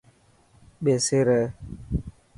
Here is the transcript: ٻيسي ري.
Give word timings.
ٻيسي 0.83 1.19
ري. 1.27 1.41